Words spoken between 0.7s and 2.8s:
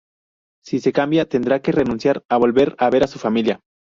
se cambia, tendrá que renunciar a volver